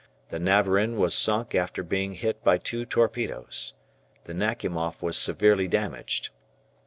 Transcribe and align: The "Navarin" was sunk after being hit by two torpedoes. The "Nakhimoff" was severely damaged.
The 0.29 0.39
"Navarin" 0.39 0.97
was 0.97 1.13
sunk 1.13 1.53
after 1.53 1.83
being 1.83 2.13
hit 2.15 2.43
by 2.43 2.57
two 2.57 2.85
torpedoes. 2.87 3.75
The 4.23 4.33
"Nakhimoff" 4.33 4.99
was 5.03 5.15
severely 5.15 5.67
damaged. 5.67 6.31